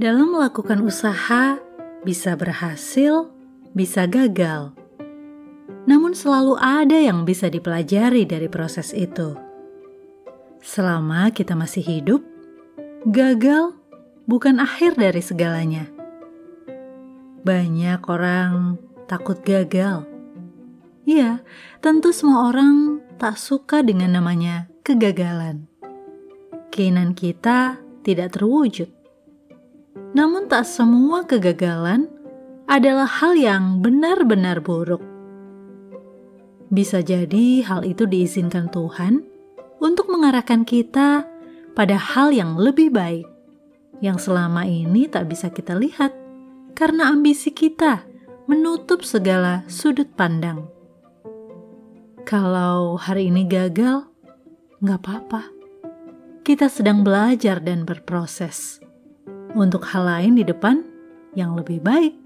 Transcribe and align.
Dalam 0.00 0.32
melakukan 0.32 0.80
usaha, 0.80 1.60
bisa 2.08 2.32
berhasil, 2.32 3.28
bisa 3.76 4.08
gagal. 4.08 4.72
Namun, 5.84 6.16
selalu 6.16 6.56
ada 6.56 6.96
yang 6.96 7.28
bisa 7.28 7.52
dipelajari 7.52 8.24
dari 8.24 8.48
proses 8.48 8.96
itu. 8.96 9.36
Selama 10.64 11.28
kita 11.36 11.52
masih 11.52 11.84
hidup, 11.84 12.24
gagal 13.12 13.76
bukan 14.24 14.64
akhir 14.64 14.96
dari 14.96 15.20
segalanya. 15.20 15.84
Banyak 17.44 18.00
orang 18.08 18.80
takut 19.04 19.44
gagal. 19.44 20.08
Iya, 21.04 21.44
tentu 21.84 22.16
semua 22.16 22.48
orang 22.48 23.04
tak 23.20 23.36
suka 23.36 23.84
dengan 23.84 24.16
namanya 24.16 24.64
kegagalan. 24.80 25.68
Keinginan 26.72 27.12
kita 27.12 27.76
tidak 28.00 28.32
terwujud 28.40 28.99
namun, 30.10 30.50
tak 30.50 30.66
semua 30.66 31.22
kegagalan 31.22 32.10
adalah 32.70 33.06
hal 33.06 33.34
yang 33.34 33.82
benar-benar 33.82 34.62
buruk. 34.62 35.02
Bisa 36.70 37.02
jadi 37.02 37.66
hal 37.66 37.82
itu 37.82 38.06
diizinkan 38.06 38.70
Tuhan 38.70 39.26
untuk 39.82 40.06
mengarahkan 40.06 40.62
kita 40.62 41.26
pada 41.74 41.96
hal 41.98 42.30
yang 42.30 42.54
lebih 42.54 42.94
baik, 42.94 43.26
yang 43.98 44.18
selama 44.18 44.66
ini 44.66 45.10
tak 45.10 45.26
bisa 45.26 45.50
kita 45.50 45.74
lihat 45.74 46.14
karena 46.78 47.10
ambisi 47.10 47.50
kita 47.50 48.06
menutup 48.46 49.02
segala 49.02 49.66
sudut 49.66 50.10
pandang. 50.14 50.66
Kalau 52.22 52.94
hari 52.94 53.34
ini 53.34 53.46
gagal, 53.50 54.06
nggak 54.78 54.98
apa-apa. 55.02 55.42
Kita 56.46 56.70
sedang 56.70 57.02
belajar 57.02 57.58
dan 57.58 57.82
berproses 57.82 58.78
untuk 59.56 59.82
hal 59.88 60.06
lain 60.06 60.36
di 60.36 60.44
depan 60.44 60.84
yang 61.32 61.56
lebih 61.56 61.80
baik. 61.80 62.19